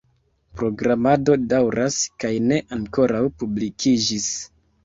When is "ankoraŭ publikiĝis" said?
2.79-4.31